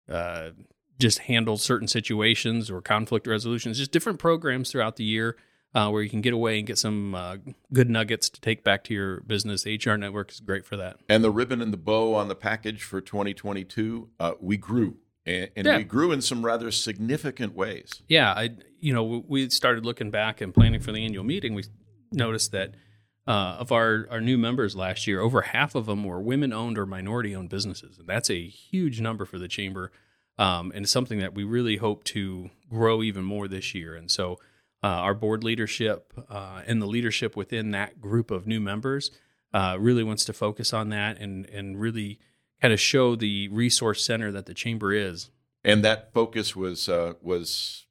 uh, 0.08 0.50
just 0.98 1.20
handle 1.20 1.56
certain 1.56 1.88
situations 1.88 2.70
or 2.70 2.80
conflict 2.80 3.26
resolutions, 3.26 3.78
just 3.78 3.92
different 3.92 4.18
programs 4.18 4.70
throughout 4.70 4.96
the 4.96 5.04
year 5.04 5.36
uh, 5.74 5.88
where 5.90 6.02
you 6.02 6.10
can 6.10 6.20
get 6.20 6.32
away 6.32 6.58
and 6.58 6.66
get 6.66 6.78
some 6.78 7.14
uh, 7.14 7.36
good 7.72 7.90
nuggets 7.90 8.28
to 8.30 8.40
take 8.40 8.64
back 8.64 8.84
to 8.84 8.94
your 8.94 9.20
business. 9.20 9.62
The 9.62 9.78
HR 9.84 9.96
network 9.96 10.30
is 10.30 10.40
great 10.40 10.64
for 10.64 10.76
that. 10.76 10.96
And 11.08 11.22
the 11.22 11.30
ribbon 11.30 11.60
and 11.60 11.72
the 11.72 11.78
bow 11.78 12.14
on 12.14 12.28
the 12.28 12.34
package 12.34 12.82
for 12.82 13.00
2022, 13.00 14.08
uh, 14.18 14.32
we 14.40 14.56
grew. 14.56 14.96
And, 15.28 15.50
and 15.56 15.66
Yeah. 15.66 15.76
we 15.76 15.84
grew 15.84 16.10
in 16.12 16.20
some 16.22 16.44
rather 16.44 16.70
significant 16.70 17.54
ways. 17.54 18.02
Yeah, 18.08 18.32
I 18.32 18.50
you 18.80 18.92
know 18.94 19.24
we 19.28 19.48
started 19.50 19.84
looking 19.84 20.10
back 20.10 20.40
and 20.40 20.54
planning 20.54 20.80
for 20.80 20.92
the 20.92 21.04
annual 21.04 21.24
meeting. 21.24 21.54
We 21.54 21.64
noticed 22.12 22.52
that 22.52 22.74
uh, 23.26 23.56
of 23.60 23.70
our 23.72 24.06
our 24.10 24.20
new 24.20 24.38
members 24.38 24.74
last 24.74 25.06
year, 25.06 25.20
over 25.20 25.42
half 25.42 25.74
of 25.74 25.86
them 25.86 26.04
were 26.04 26.20
women 26.20 26.52
owned 26.52 26.78
or 26.78 26.86
minority 26.86 27.36
owned 27.36 27.50
businesses, 27.50 27.98
and 27.98 28.08
that's 28.08 28.30
a 28.30 28.48
huge 28.48 29.00
number 29.00 29.24
for 29.26 29.38
the 29.38 29.48
chamber, 29.48 29.92
um, 30.38 30.72
and 30.74 30.84
it's 30.84 30.92
something 30.92 31.18
that 31.18 31.34
we 31.34 31.44
really 31.44 31.76
hope 31.76 32.04
to 32.04 32.48
grow 32.70 33.02
even 33.02 33.24
more 33.24 33.46
this 33.46 33.74
year. 33.74 33.94
And 33.94 34.10
so, 34.10 34.38
uh, 34.82 34.86
our 34.86 35.12
board 35.14 35.44
leadership 35.44 36.14
uh, 36.30 36.62
and 36.66 36.80
the 36.80 36.86
leadership 36.86 37.36
within 37.36 37.70
that 37.72 38.00
group 38.00 38.30
of 38.30 38.46
new 38.46 38.60
members 38.60 39.10
uh, 39.52 39.76
really 39.78 40.04
wants 40.04 40.24
to 40.24 40.32
focus 40.32 40.72
on 40.72 40.88
that 40.90 41.18
and 41.20 41.44
and 41.50 41.78
really 41.78 42.18
kind 42.60 42.72
of 42.72 42.80
show 42.80 43.16
the 43.16 43.48
resource 43.48 44.04
center 44.04 44.32
that 44.32 44.46
the 44.46 44.54
chamber 44.54 44.92
is. 44.92 45.30
And 45.64 45.84
that 45.84 46.12
focus 46.12 46.54
was 46.56 46.88
uh, 46.88 47.14
was 47.20 47.86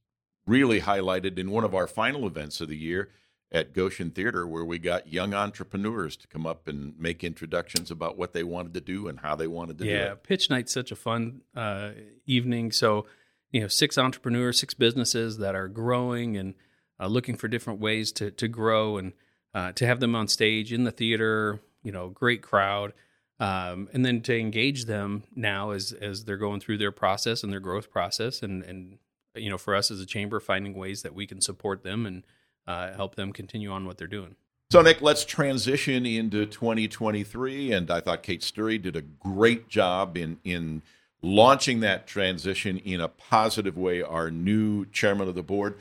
really 0.46 0.81
highlighted 0.81 1.38
in 1.38 1.52
one 1.52 1.64
of 1.64 1.75
our 1.75 1.88
final 1.88 2.25
events 2.25 2.62
of 2.62 2.69
the 2.69 2.78
year 2.78 3.10
at 3.52 3.74
Goshen 3.74 4.12
Theater, 4.12 4.46
where 4.48 4.66
we 4.66 4.78
got 4.80 5.12
young 5.12 5.34
entrepreneurs 5.34 6.18
to 6.18 6.28
come 6.28 6.46
up 6.46 6.68
and 6.68 6.98
make 7.00 7.24
introductions 7.24 7.92
about 7.92 8.18
what 8.18 8.34
they 8.34 8.44
wanted 8.44 8.74
to 8.74 8.81
do 8.81 9.08
and 9.08 9.19
how 9.19 9.36
they 9.36 9.48
wanted 9.48 9.78
to 9.78 9.84
do 9.86 9.90
it. 9.90 9.94
yeah, 9.94 10.16
pitch 10.22 10.50
night's 10.50 10.72
such 10.72 10.92
a 10.92 10.96
fun 10.96 11.42
uh, 11.56 11.92
evening. 12.25 12.72
So, 12.72 13.06
you 13.52 13.62
know, 13.62 13.68
six 13.68 13.98
entrepreneurs, 13.98 14.60
six 14.60 14.74
businesses 14.74 15.38
that 15.38 15.56
are 15.56 15.68
growing 15.68 16.36
and 16.36 16.56
uh, 17.00 17.08
looking 17.08 17.36
for 17.36 17.48
different 17.48 17.80
ways 17.80 18.12
to 18.13 18.31
to 18.31 18.48
grow, 18.48 18.98
and 18.98 19.13
uh, 19.54 19.72
to 19.74 19.86
have 19.86 20.00
them 20.00 20.16
on 20.16 20.28
stage 20.28 20.74
in 20.74 20.84
the 20.84 20.92
theater. 20.92 21.60
You 21.84 21.92
know, 21.92 22.10
great 22.10 22.42
crowd, 22.42 22.94
um, 23.39 23.89
and 23.94 24.06
then 24.06 24.22
to 24.22 24.38
engage 24.38 24.86
them 24.86 25.24
now 25.36 25.72
as 25.72 25.94
as 25.94 26.25
they're 26.25 26.38
going 26.38 26.60
through 26.60 26.78
their 26.78 26.92
process 26.92 27.44
and 27.44 27.51
their 27.51 27.60
growth 27.60 27.89
process, 27.89 28.42
and 28.42 28.63
and 28.63 28.98
you 29.38 29.50
know, 29.50 29.57
for 29.57 29.75
us 29.75 29.92
as 29.92 30.01
a 30.01 30.06
chamber, 30.06 30.39
finding 30.39 30.74
ways 30.74 31.01
that 31.04 31.13
we 31.13 31.28
can 31.28 31.42
support 31.42 31.84
them 31.84 32.06
and 32.06 32.24
uh, 32.68 32.94
help 32.94 33.16
them 33.16 33.31
continue 33.31 33.72
on 33.72 33.86
what 33.86 33.98
they're 33.98 34.07
doing. 34.07 34.36
So, 34.69 34.81
Nick, 34.81 35.01
let's 35.01 35.24
transition 35.24 36.06
into 36.06 36.45
2023. 36.45 37.72
And 37.72 37.89
I 37.89 38.01
thought 38.01 38.24
Kate 38.24 38.42
Sturry 38.42 38.81
did 38.81 38.98
a 38.98 39.01
great 39.01 39.69
job 39.69 40.18
in, 40.18 40.39
in 40.44 40.81
launching 41.22 41.80
that 41.81 42.06
transition 42.06 42.78
in 42.80 43.00
a 43.00 43.07
positive 43.07 43.78
way. 43.78 44.01
Our 44.01 44.30
new 44.30 44.86
chairman 44.88 45.30
of 45.30 45.36
the 45.36 45.44
board, 45.44 45.78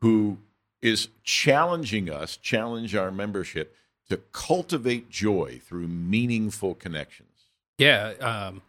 who 0.00 0.38
is 0.80 1.08
challenging 1.22 2.08
us, 2.08 2.38
challenge 2.38 2.94
our 2.94 3.10
membership 3.10 3.76
to 4.10 4.18
cultivate 4.32 5.08
joy 5.08 5.60
through 5.64 5.88
meaningful 5.88 6.74
connections. 6.74 7.28
Yeah, 7.78 8.12
um, 8.20 8.62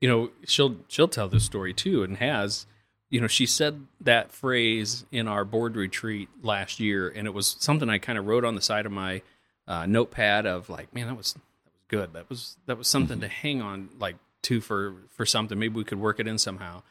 you 0.00 0.08
know, 0.08 0.30
she'll 0.44 0.76
she'll 0.88 1.08
tell 1.08 1.28
this 1.28 1.44
story 1.44 1.72
too, 1.72 2.02
and 2.02 2.18
has. 2.18 2.66
You 3.08 3.20
know, 3.20 3.26
she 3.26 3.44
said 3.44 3.86
that 4.00 4.32
phrase 4.32 5.04
in 5.12 5.28
our 5.28 5.44
board 5.44 5.76
retreat 5.76 6.30
last 6.42 6.80
year, 6.80 7.10
and 7.10 7.26
it 7.26 7.34
was 7.34 7.56
something 7.60 7.90
I 7.90 7.98
kind 7.98 8.18
of 8.18 8.26
wrote 8.26 8.42
on 8.42 8.54
the 8.54 8.62
side 8.62 8.86
of 8.86 8.92
my 8.92 9.20
uh, 9.68 9.84
notepad 9.84 10.46
of 10.46 10.70
like, 10.70 10.94
man, 10.94 11.08
that 11.08 11.16
was 11.16 11.34
that 11.34 11.72
was 11.72 11.82
good. 11.88 12.12
That 12.14 12.28
was 12.28 12.56
that 12.66 12.78
was 12.78 12.88
something 12.88 13.20
to 13.20 13.28
hang 13.28 13.60
on 13.60 13.90
like 13.98 14.16
to 14.42 14.60
for 14.60 14.94
for 15.10 15.26
something. 15.26 15.58
Maybe 15.58 15.74
we 15.74 15.84
could 15.84 16.00
work 16.00 16.20
it 16.20 16.26
in 16.26 16.38
somehow. 16.38 16.82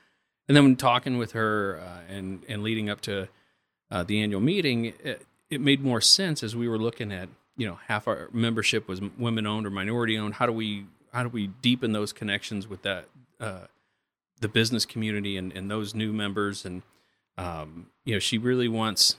And 0.48 0.56
then 0.56 0.64
when 0.64 0.76
talking 0.76 1.18
with 1.18 1.32
her 1.32 1.82
uh, 1.84 2.14
and 2.14 2.44
and 2.48 2.64
leading 2.64 2.90
up 2.90 3.02
to 3.02 3.28
uh, 3.90 4.04
the 4.04 4.22
annual 4.22 4.42
meeting, 4.42 4.86
it, 4.86 5.26
it 5.50 5.60
made 5.60 5.82
more 5.84 6.02
sense 6.02 6.44
as 6.44 6.56
we 6.56 6.68
were 6.68 6.80
looking 6.80 7.12
at 7.12 7.30
you 7.58 7.68
know 7.68 7.80
half 7.88 8.08
our 8.08 8.30
membership 8.34 8.88
was 8.88 9.02
women 9.18 9.46
owned 9.46 9.66
or 9.68 9.70
minority 9.70 10.18
owned. 10.18 10.36
How 10.36 10.46
do 10.46 10.52
we 10.54 10.86
how 11.14 11.24
do 11.24 11.30
we 11.30 11.48
deepen 11.48 11.92
those 11.92 12.14
connections 12.14 12.68
with 12.68 12.82
that 12.84 13.06
uh, 13.40 13.66
the 14.40 14.48
business 14.48 14.86
community 14.86 15.38
and, 15.38 15.52
and 15.54 15.70
those 15.70 15.94
new 15.94 16.12
members 16.14 16.66
and 16.66 16.82
um, 17.38 17.88
you 18.06 18.14
know 18.14 18.20
she 18.20 18.38
really 18.38 18.68
wants 18.68 19.18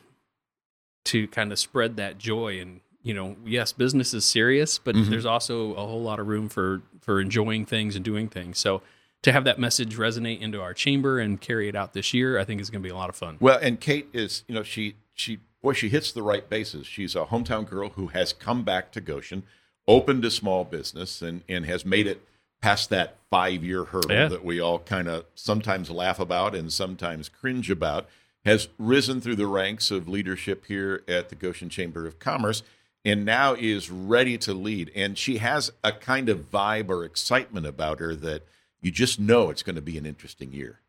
to 1.04 1.26
kind 1.28 1.52
of 1.52 1.58
spread 1.58 1.96
that 1.96 2.18
joy 2.18 2.60
and 2.60 2.80
you 3.02 3.12
know 3.12 3.36
yes 3.44 3.72
business 3.72 4.14
is 4.14 4.24
serious 4.24 4.78
but 4.78 4.94
Mhm. 4.94 5.08
there's 5.10 5.26
also 5.26 5.74
a 5.74 5.84
whole 5.86 6.02
lot 6.02 6.20
of 6.20 6.28
room 6.28 6.48
for 6.48 6.82
for 7.00 7.20
enjoying 7.20 7.66
things 7.66 7.96
and 7.96 8.04
doing 8.04 8.28
things 8.28 8.58
so 8.58 8.80
to 9.22 9.32
have 9.32 9.42
that 9.44 9.58
message 9.58 9.96
resonate 9.96 10.40
into 10.40 10.60
our 10.60 10.72
chamber 10.74 11.18
and 11.18 11.40
carry 11.40 11.68
it 11.68 11.74
out 11.74 11.92
this 11.92 12.14
year 12.14 12.38
i 12.38 12.44
think 12.44 12.60
is 12.60 12.70
going 12.70 12.80
to 12.80 12.86
be 12.86 12.92
a 12.92 12.96
lot 12.96 13.08
of 13.08 13.16
fun 13.16 13.36
Well, 13.40 13.58
and 13.60 13.80
Kate 13.80 14.08
is, 14.12 14.44
you 14.46 14.54
know, 14.54 14.62
she 14.62 14.94
she 15.14 15.40
boy, 15.62 15.72
she 15.72 15.88
hits 15.88 16.12
the 16.12 16.22
right 16.22 16.48
bases. 16.48 16.86
She's 16.86 17.14
a 17.14 17.26
hometown 17.26 17.68
girl 17.68 17.90
who 17.90 18.08
has 18.08 18.32
come 18.32 18.62
back 18.64 18.92
to 18.92 19.00
Goshen, 19.00 19.44
opened 19.88 20.24
a 20.24 20.30
small 20.30 20.64
business, 20.64 21.22
and 21.22 21.42
and 21.48 21.64
has 21.66 21.84
made 21.84 22.06
it 22.06 22.22
past 22.60 22.90
that 22.90 23.16
five 23.30 23.64
year 23.64 23.84
hurdle 23.84 24.12
Yeah. 24.12 24.28
that 24.28 24.44
we 24.44 24.60
all 24.60 24.78
kind 24.80 25.08
of 25.08 25.24
sometimes 25.34 25.90
laugh 25.90 26.20
about 26.20 26.54
and 26.54 26.72
sometimes 26.72 27.28
cringe 27.28 27.70
about. 27.70 28.08
Has 28.44 28.68
risen 28.76 29.20
through 29.20 29.36
the 29.36 29.46
ranks 29.46 29.90
of 29.92 30.08
leadership 30.08 30.66
here 30.66 31.04
at 31.06 31.28
the 31.28 31.36
Goshen 31.36 31.68
Chamber 31.68 32.06
of 32.06 32.18
Commerce. 32.18 32.62
And 33.04 33.24
now 33.24 33.54
is 33.54 33.90
ready 33.90 34.38
to 34.38 34.52
lead. 34.54 34.90
And 34.94 35.16
she 35.18 35.38
has 35.38 35.72
a 35.82 35.90
kind 35.92 36.28
of 36.28 36.50
vibe 36.50 36.88
or 36.88 37.04
excitement 37.04 37.66
about 37.66 37.98
her 37.98 38.14
that 38.16 38.44
you 38.80 38.90
just 38.92 39.18
know 39.18 39.50
it's 39.50 39.62
going 39.64 39.74
to 39.76 39.82
be 39.82 39.98
an 39.98 40.06
interesting 40.06 40.52
year. 40.52 40.80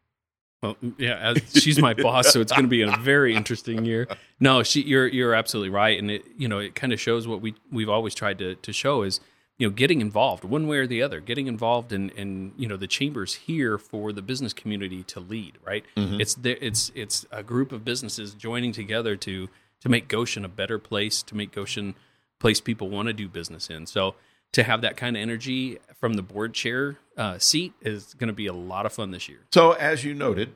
Well, 0.63 0.77
yeah, 0.97 1.17
as, 1.35 1.61
she's 1.61 1.79
my 1.79 1.93
boss, 1.93 2.31
so 2.31 2.39
it's 2.39 2.51
going 2.53 2.63
to 2.63 2.69
be 2.69 2.81
a 2.81 2.97
very 2.97 3.35
interesting 3.35 3.83
year. 3.85 4.07
No, 4.39 4.63
she, 4.63 4.81
you're 4.81 5.07
you're 5.07 5.35
absolutely 5.35 5.69
right, 5.69 5.99
and 5.99 6.09
it 6.09 6.23
you 6.37 6.47
know 6.47 6.57
it 6.59 6.73
kind 6.73 6.93
of 6.93 6.99
shows 7.01 7.27
what 7.27 7.41
we 7.41 7.53
we've 7.71 7.89
always 7.89 8.15
tried 8.15 8.39
to 8.39 8.55
to 8.55 8.71
show 8.73 9.03
is 9.03 9.19
you 9.57 9.67
know 9.67 9.71
getting 9.71 9.99
involved 9.99 10.45
one 10.45 10.65
way 10.67 10.77
or 10.77 10.87
the 10.87 11.01
other, 11.01 11.19
getting 11.19 11.47
involved 11.47 11.91
in 11.91 12.09
in 12.11 12.53
you 12.57 12.67
know 12.67 12.77
the 12.77 12.87
chambers 12.87 13.33
here 13.35 13.77
for 13.77 14.13
the 14.13 14.21
business 14.21 14.53
community 14.53 15.03
to 15.03 15.19
lead. 15.19 15.57
Right, 15.65 15.83
Mm-hmm. 15.97 16.21
it's 16.21 16.33
there, 16.35 16.57
it's 16.61 16.91
it's 16.95 17.25
a 17.29 17.43
group 17.43 17.73
of 17.73 17.83
businesses 17.83 18.33
joining 18.33 18.71
together 18.71 19.17
to 19.17 19.49
to 19.81 19.89
make 19.89 20.07
Goshen 20.07 20.45
a 20.45 20.49
better 20.49 20.79
place, 20.79 21.21
to 21.23 21.35
make 21.35 21.51
Goshen 21.51 21.89
a 21.89 22.41
place 22.41 22.61
people 22.61 22.89
want 22.89 23.07
to 23.09 23.13
do 23.13 23.27
business 23.27 23.69
in. 23.69 23.85
So 23.85 24.15
to 24.53 24.63
have 24.63 24.81
that 24.81 24.97
kind 24.97 25.15
of 25.15 25.21
energy 25.21 25.79
from 25.99 26.13
the 26.13 26.21
board 26.21 26.53
chair 26.53 26.97
uh, 27.17 27.37
seat 27.37 27.73
is 27.81 28.13
going 28.15 28.27
to 28.27 28.33
be 28.33 28.47
a 28.47 28.53
lot 28.53 28.85
of 28.85 28.93
fun 28.93 29.11
this 29.11 29.27
year. 29.27 29.39
So, 29.51 29.73
as 29.73 30.03
you 30.03 30.13
noted, 30.13 30.53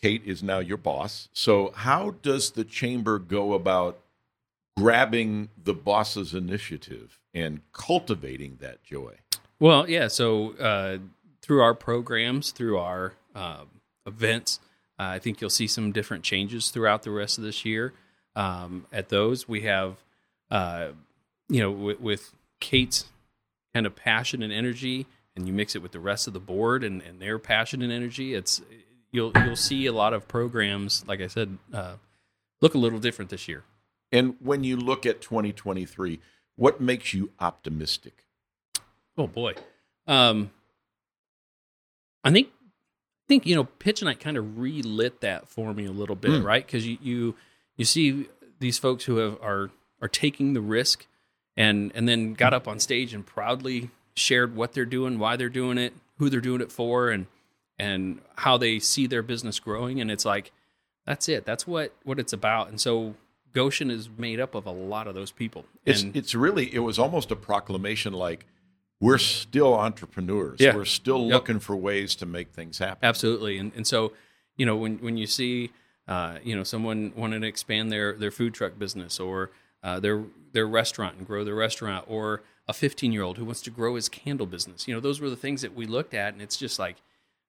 Kate 0.00 0.22
is 0.24 0.42
now 0.42 0.60
your 0.60 0.76
boss. 0.76 1.28
So, 1.32 1.72
how 1.74 2.14
does 2.22 2.52
the 2.52 2.64
chamber 2.64 3.18
go 3.18 3.54
about 3.54 3.98
grabbing 4.78 5.48
the 5.62 5.74
boss's 5.74 6.34
initiative 6.34 7.18
and 7.34 7.60
cultivating 7.72 8.58
that 8.60 8.82
joy? 8.84 9.16
Well, 9.58 9.88
yeah. 9.90 10.08
So 10.08 10.52
uh, 10.56 10.98
through 11.42 11.62
our 11.62 11.74
programs, 11.74 12.52
through 12.52 12.78
our 12.78 13.14
um, 13.34 13.68
events, 14.06 14.60
uh, 14.98 15.04
I 15.04 15.18
think 15.18 15.40
you'll 15.40 15.50
see 15.50 15.66
some 15.66 15.90
different 15.90 16.22
changes 16.22 16.70
throughout 16.70 17.02
the 17.02 17.10
rest 17.10 17.38
of 17.38 17.44
this 17.44 17.64
year. 17.64 17.92
Um, 18.36 18.86
at 18.92 19.08
those, 19.08 19.48
we 19.48 19.62
have, 19.62 19.96
uh, 20.50 20.88
you 21.48 21.60
know, 21.60 21.70
with, 21.70 22.00
with 22.00 22.34
Kate's 22.60 23.06
kind 23.78 23.86
of 23.86 23.94
passion 23.94 24.42
and 24.42 24.52
energy, 24.52 25.06
and 25.36 25.46
you 25.46 25.52
mix 25.52 25.76
it 25.76 25.82
with 25.82 25.92
the 25.92 26.00
rest 26.00 26.26
of 26.26 26.32
the 26.32 26.40
board 26.40 26.82
and, 26.82 27.00
and 27.02 27.20
their 27.20 27.38
passion 27.38 27.80
and 27.80 27.92
energy. 27.92 28.34
It's 28.34 28.60
you'll 29.12 29.30
you'll 29.44 29.54
see 29.54 29.86
a 29.86 29.92
lot 29.92 30.12
of 30.12 30.26
programs, 30.26 31.04
like 31.06 31.20
I 31.20 31.28
said, 31.28 31.58
uh, 31.72 31.94
look 32.60 32.74
a 32.74 32.78
little 32.78 32.98
different 32.98 33.30
this 33.30 33.46
year. 33.46 33.62
And 34.10 34.34
when 34.40 34.64
you 34.64 34.76
look 34.76 35.06
at 35.06 35.20
2023, 35.20 36.18
what 36.56 36.80
makes 36.80 37.14
you 37.14 37.30
optimistic? 37.38 38.24
Oh 39.16 39.28
boy, 39.28 39.54
um, 40.08 40.50
I 42.24 42.32
think 42.32 42.48
I 42.48 43.26
think 43.28 43.46
you 43.46 43.54
know 43.54 43.64
pitch 43.64 44.02
night 44.02 44.18
kind 44.18 44.36
of 44.36 44.58
relit 44.58 45.20
that 45.20 45.46
for 45.48 45.72
me 45.72 45.86
a 45.86 45.92
little 45.92 46.16
bit, 46.16 46.32
Mm. 46.32 46.44
right? 46.44 46.66
Because 46.66 46.84
you 46.84 46.98
you 47.00 47.34
you 47.76 47.84
see 47.84 48.26
these 48.58 48.76
folks 48.76 49.04
who 49.04 49.18
have 49.18 49.40
are 49.40 49.70
are 50.02 50.08
taking 50.08 50.54
the 50.54 50.60
risk 50.60 51.06
and 51.58 51.92
and 51.94 52.08
then 52.08 52.32
got 52.32 52.54
up 52.54 52.66
on 52.66 52.78
stage 52.80 53.12
and 53.12 53.26
proudly 53.26 53.90
shared 54.14 54.56
what 54.56 54.72
they're 54.72 54.86
doing, 54.86 55.18
why 55.18 55.36
they're 55.36 55.48
doing 55.50 55.76
it, 55.76 55.92
who 56.18 56.30
they're 56.30 56.40
doing 56.40 56.62
it 56.62 56.72
for, 56.72 57.10
and 57.10 57.26
and 57.78 58.20
how 58.36 58.56
they 58.56 58.78
see 58.78 59.06
their 59.06 59.22
business 59.22 59.60
growing. 59.60 60.00
And 60.00 60.10
it's 60.10 60.24
like 60.24 60.52
that's 61.04 61.28
it. 61.28 61.44
That's 61.44 61.66
what 61.66 61.92
what 62.04 62.18
it's 62.18 62.32
about. 62.32 62.68
And 62.68 62.80
so 62.80 63.14
Goshen 63.52 63.90
is 63.90 64.08
made 64.16 64.40
up 64.40 64.54
of 64.54 64.66
a 64.66 64.70
lot 64.70 65.06
of 65.08 65.14
those 65.14 65.30
people. 65.32 65.64
It's 65.84 66.02
and 66.02 66.16
it's 66.16 66.34
really 66.34 66.72
it 66.74 66.80
was 66.80 66.98
almost 66.98 67.30
a 67.30 67.36
proclamation 67.36 68.12
like 68.12 68.46
we're 69.00 69.18
still 69.18 69.74
entrepreneurs. 69.74 70.58
Yeah. 70.60 70.74
We're 70.74 70.84
still 70.84 71.22
Yep. 71.26 71.32
looking 71.32 71.58
for 71.60 71.76
ways 71.76 72.14
to 72.16 72.26
make 72.26 72.48
things 72.50 72.78
happen. 72.78 72.98
Absolutely, 73.06 73.58
and 73.58 73.72
and 73.76 73.86
so 73.86 74.12
you 74.56 74.66
know 74.66 74.76
when 74.76 74.98
when 74.98 75.16
you 75.16 75.26
see 75.26 75.70
uh, 76.08 76.38
you 76.42 76.54
know 76.56 76.64
someone 76.64 77.12
wanting 77.16 77.40
to 77.42 77.46
expand 77.46 77.90
their 77.92 78.12
their 78.14 78.30
food 78.32 78.54
truck 78.54 78.78
business 78.78 79.18
or 79.20 79.50
uh, 79.82 80.00
their 80.00 80.24
their 80.52 80.66
restaurant 80.66 81.16
and 81.18 81.26
grow 81.26 81.44
their 81.44 81.54
restaurant, 81.54 82.04
or 82.08 82.42
a 82.66 82.72
15 82.72 83.12
year 83.12 83.22
old 83.22 83.38
who 83.38 83.44
wants 83.44 83.62
to 83.62 83.70
grow 83.70 83.94
his 83.94 84.08
candle 84.08 84.46
business, 84.46 84.88
you 84.88 84.94
know 84.94 85.00
those 85.00 85.20
were 85.20 85.30
the 85.30 85.36
things 85.36 85.62
that 85.62 85.74
we 85.74 85.86
looked 85.86 86.14
at, 86.14 86.32
and 86.32 86.42
it's 86.42 86.56
just 86.56 86.78
like 86.78 86.96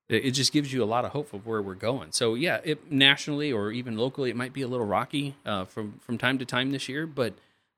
it 0.10 0.32
just 0.32 0.52
gives 0.52 0.74
you 0.74 0.84
a 0.84 0.86
lot 0.86 1.06
of 1.06 1.12
hope 1.12 1.34
of 1.34 1.46
where 1.46 1.62
we're 1.62 1.76
going. 1.76 2.12
So 2.12 2.34
yeah, 2.34 2.62
it, 2.64 2.92
nationally 2.92 3.52
or 3.52 3.72
even 3.72 3.96
locally, 3.96 4.32
it 4.32 4.36
might 4.36 4.54
be 4.54 4.64
a 4.64 4.68
little 4.68 4.88
rocky 4.88 5.36
uh, 5.46 5.66
from 5.66 6.00
from 6.02 6.18
time 6.18 6.40
to 6.40 6.46
time 6.46 6.72
this 6.72 6.90
year, 6.90 7.06
but 7.06 7.34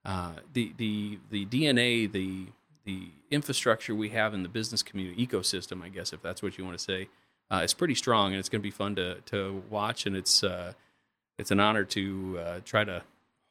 uh, 0.05 0.34
the 0.53 0.74
the 0.77 1.20
the 1.29 1.46
DNA, 1.46 2.12
the 2.12 2.48
the 2.86 3.10
infrastructure 3.29 3.93
we 3.93 4.10
have 4.10 4.34
in 4.34 4.43
the 4.43 4.50
business 4.50 4.81
community 4.81 5.25
ecosystem, 5.25 5.84
I 5.84 5.89
guess 5.89 6.13
if 6.13 6.22
that's 6.22 6.41
what 6.41 6.58
you 6.58 6.65
want 6.65 6.77
to 6.77 6.84
say, 6.84 7.10
uh, 7.51 7.62
is 7.63 7.74
pretty 7.74 7.96
strong, 7.96 8.31
and 8.31 8.39
it's 8.39 8.50
going 8.50 8.62
to 8.62 8.63
be 8.63 8.72
fun 8.72 8.96
to 8.96 9.15
to 9.25 9.62
watch, 9.70 10.05
and 10.05 10.15
it's 10.15 10.43
uh, 10.43 10.74
it's 11.38 11.51
an 11.51 11.60
honor 11.60 11.84
to 11.84 12.39
uh, 12.39 12.60
try 12.63 12.84
to 12.86 13.03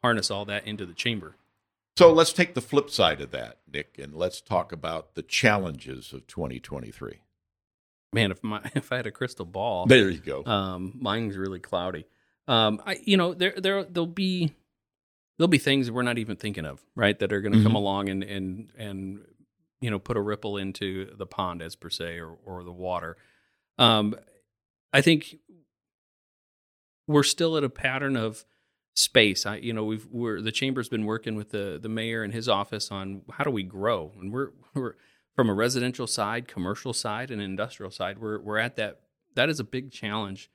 harness 0.02 0.30
all 0.30 0.45
that 0.47 0.66
into 0.66 0.87
the 0.87 0.95
chamber. 0.95 1.37
So 1.97 2.12
let's 2.12 2.33
take 2.33 2.54
the 2.54 2.61
flip 2.61 2.88
side 2.88 3.21
of 3.21 3.30
that, 3.33 3.59
Nick, 3.71 3.99
and 3.99 4.14
let's 4.14 4.40
talk 4.40 4.73
about 4.73 5.14
the 5.14 5.23
challenges 5.23 6.12
of 6.12 6.26
2023. 6.26 7.19
Man, 8.12 8.30
if 8.30 8.42
my 8.42 8.61
if 8.75 8.90
I 8.92 8.97
had 8.97 9.07
a 9.07 9.11
crystal 9.11 9.45
ball, 9.45 9.87
There 9.87 10.09
you 10.09 10.19
go. 10.19 10.45
Um, 10.45 10.97
mine's 11.00 11.37
really 11.37 11.61
cloudy. 11.61 12.07
Um, 12.49 12.80
I, 12.87 12.99
you 13.04 13.16
know, 13.16 13.35
there, 13.35 13.54
there, 13.57 13.85
there'll 13.85 14.07
be, 14.07 14.54
there'll 15.38 15.49
be 15.49 15.59
things 15.59 15.90
we're 15.90 16.02
not 16.02 16.19
even 16.19 16.37
thinking 16.37 16.64
of, 16.64 16.80
right? 16.97 17.16
That 17.19 17.33
are 17.33 17.40
going 17.40 17.52
to 17.52 17.62
come 17.62 17.73
Mhm. 17.73 17.76
along 17.76 18.09
and, 18.09 18.23
and, 18.25 18.73
and, 18.76 19.21
you 19.80 19.90
know, 19.90 19.99
put 20.00 20.16
a 20.16 20.21
ripple 20.21 20.57
into 20.57 21.14
the 21.16 21.26
pond 21.26 21.62
as 21.62 21.76
per 21.76 21.90
se, 21.90 22.19
or, 22.19 22.38
or 22.45 22.64
the 22.64 22.73
water. 22.73 23.16
Um, 23.78 24.16
I 24.92 25.00
think 25.00 25.37
we're 27.07 27.23
still 27.23 27.57
at 27.57 27.62
a 27.64 27.69
pattern 27.71 28.16
of 28.16 28.45
space. 29.00 29.47
I, 29.47 29.57
you 29.57 29.73
know, 29.73 29.85
we've, 29.85 30.07
we're, 30.11 30.40
the 30.40 30.52
chamber's 30.52 30.88
been 30.88 31.04
working 31.04 31.35
with 31.35 31.50
the, 31.50 31.78
the 31.80 31.88
mayor 31.88 32.23
and 32.23 32.33
his 32.33 32.49
office 32.49 32.90
on 32.90 33.23
how 33.33 33.45
do 33.45 33.50
we 33.50 33.62
grow? 33.62 34.12
And 34.21 34.33
we're, 34.33 34.50
we're, 34.75 34.95
from 35.35 35.49
a 35.49 35.54
residential 35.54 36.07
side, 36.07 36.49
commercial 36.49 36.92
side, 36.92 37.30
and 37.30 37.40
industrial 37.40 37.90
side, 37.90 38.19
we're, 38.19 38.40
we're 38.40 38.59
at 38.59 38.76
that, 38.76 39.00
that 39.35 39.49
is 39.49 39.61
a 39.61 39.64
big 39.64 39.90
challenge. 39.90 40.50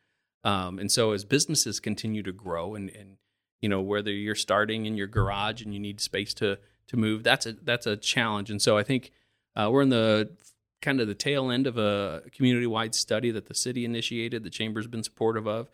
Um, 0.46 0.78
and 0.78 0.92
so 0.92 1.12
as 1.12 1.25
businesses 1.25 1.80
continue 1.80 2.22
to 2.22 2.32
grow 2.32 2.75
and, 2.75 2.90
and 2.92 3.18
you 3.62 3.68
know 3.68 3.82
whether 3.82 4.12
you're 4.12 4.36
starting 4.36 4.86
in 4.86 4.96
your 4.96 5.08
garage 5.08 5.64
and 5.64 5.74
you 5.74 5.80
need 5.80 6.00
space 6.00 6.36
to 6.36 6.60
to 6.88 6.98
move, 6.98 7.24
that's 7.24 7.48
a 7.48 7.54
that's 7.54 7.88
a 7.88 7.98
challenge. 7.98 8.52
And 8.52 8.62
so 8.62 8.78
I 8.78 8.84
think 8.84 9.12
uh, 9.56 9.70
we're 9.72 9.82
in 9.82 9.90
the 9.90 10.30
kind 10.84 11.02
of 11.02 11.08
the 11.08 11.16
tail 11.16 11.50
end 11.50 11.66
of 11.66 11.80
a 11.80 12.22
community 12.32 12.68
wide 12.68 12.94
study 12.94 13.32
that 13.32 13.48
the 13.48 13.56
city 13.56 13.86
initiated. 13.86 14.44
The 14.44 14.52
chamber's 14.52 14.86
been 14.86 15.02
supportive 15.02 15.48
of. 15.48 15.68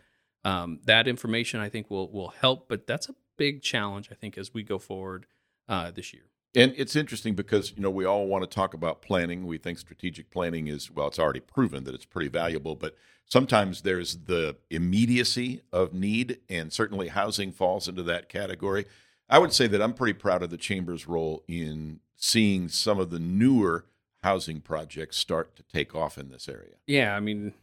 Um, 0.43 0.79
that 0.85 1.07
information 1.07 1.59
I 1.59 1.69
think 1.69 1.89
will 1.89 2.11
will 2.11 2.29
help, 2.29 2.67
but 2.67 2.87
that's 2.87 3.09
a 3.09 3.15
big 3.37 3.61
challenge 3.61 4.09
I 4.11 4.15
think 4.15 4.37
as 4.37 4.53
we 4.53 4.63
go 4.63 4.79
forward 4.79 5.25
uh, 5.69 5.91
this 5.91 6.13
year. 6.13 6.23
And 6.53 6.73
it's 6.75 6.97
interesting 6.97 7.33
because, 7.33 7.71
you 7.75 7.81
know, 7.81 7.89
we 7.89 8.03
all 8.03 8.27
want 8.27 8.43
to 8.43 8.47
talk 8.53 8.73
about 8.73 9.01
planning. 9.01 9.47
We 9.47 9.57
think 9.57 9.79
strategic 9.79 10.29
planning 10.31 10.67
is, 10.67 10.91
well, 10.91 11.07
it's 11.07 11.19
already 11.19 11.39
proven 11.39 11.85
that 11.85 11.95
it's 11.95 12.05
pretty 12.05 12.27
valuable, 12.27 12.75
but 12.75 12.97
sometimes 13.25 13.83
there's 13.83 14.17
the 14.25 14.57
immediacy 14.69 15.61
of 15.71 15.93
need, 15.93 16.39
and 16.49 16.73
certainly 16.73 17.07
housing 17.07 17.53
falls 17.53 17.87
into 17.87 18.03
that 18.03 18.27
category. 18.27 18.85
I 19.29 19.39
would 19.39 19.53
say 19.53 19.67
that 19.67 19.81
I'm 19.81 19.93
pretty 19.93 20.13
proud 20.13 20.43
of 20.43 20.49
the 20.49 20.57
Chamber's 20.57 21.07
role 21.07 21.41
in 21.47 22.01
seeing 22.17 22.67
some 22.67 22.99
of 22.99 23.11
the 23.11 23.19
newer 23.19 23.85
housing 24.21 24.59
projects 24.59 25.15
start 25.15 25.55
to 25.55 25.63
take 25.63 25.95
off 25.95 26.17
in 26.17 26.29
this 26.29 26.49
area. 26.49 26.75
Yeah, 26.85 27.15
I 27.15 27.21
mean, 27.21 27.53